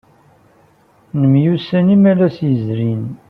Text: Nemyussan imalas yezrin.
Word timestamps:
Nemyussan 1.19 1.87
imalas 1.95 2.37
yezrin. 2.47 3.03